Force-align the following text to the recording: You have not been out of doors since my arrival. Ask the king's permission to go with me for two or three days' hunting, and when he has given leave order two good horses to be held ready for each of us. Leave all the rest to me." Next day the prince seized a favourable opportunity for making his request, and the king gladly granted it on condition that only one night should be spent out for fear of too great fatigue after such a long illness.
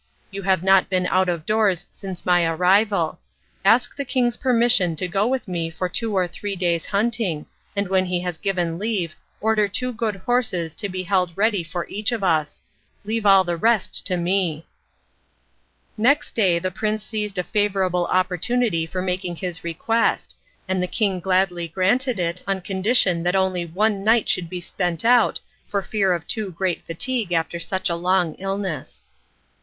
You 0.31 0.41
have 0.41 0.63
not 0.63 0.89
been 0.89 1.05
out 1.05 1.29
of 1.29 1.45
doors 1.45 1.85
since 1.91 2.25
my 2.25 2.43
arrival. 2.43 3.19
Ask 3.63 3.95
the 3.95 4.03
king's 4.03 4.35
permission 4.35 4.95
to 4.95 5.07
go 5.07 5.27
with 5.27 5.47
me 5.47 5.69
for 5.69 5.87
two 5.87 6.17
or 6.17 6.27
three 6.27 6.55
days' 6.55 6.87
hunting, 6.87 7.45
and 7.75 7.87
when 7.87 8.07
he 8.07 8.19
has 8.21 8.39
given 8.39 8.79
leave 8.79 9.15
order 9.41 9.67
two 9.67 9.93
good 9.93 10.15
horses 10.15 10.73
to 10.73 10.89
be 10.89 11.03
held 11.03 11.37
ready 11.37 11.63
for 11.63 11.85
each 11.87 12.11
of 12.11 12.23
us. 12.23 12.63
Leave 13.05 13.27
all 13.27 13.43
the 13.43 13.55
rest 13.55 14.03
to 14.07 14.17
me." 14.17 14.65
Next 15.99 16.31
day 16.31 16.57
the 16.57 16.71
prince 16.71 17.03
seized 17.03 17.37
a 17.37 17.43
favourable 17.43 18.07
opportunity 18.07 18.87
for 18.87 19.03
making 19.03 19.35
his 19.35 19.63
request, 19.63 20.35
and 20.67 20.81
the 20.81 20.87
king 20.87 21.19
gladly 21.19 21.67
granted 21.67 22.17
it 22.17 22.41
on 22.47 22.61
condition 22.61 23.21
that 23.21 23.35
only 23.35 23.65
one 23.67 24.03
night 24.03 24.27
should 24.27 24.49
be 24.49 24.61
spent 24.61 25.05
out 25.05 25.39
for 25.67 25.83
fear 25.83 26.11
of 26.11 26.25
too 26.25 26.51
great 26.51 26.81
fatigue 26.87 27.31
after 27.31 27.59
such 27.59 27.87
a 27.87 27.93
long 27.95 28.33
illness. 28.39 29.03